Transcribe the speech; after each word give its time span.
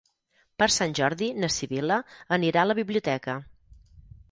Per 0.61 0.67
Sant 0.75 0.95
Jordi 0.99 1.27
na 1.43 1.51
Sibil·la 1.57 1.99
anirà 2.39 2.65
a 2.65 2.69
la 2.73 2.79
biblioteca. 2.83 3.39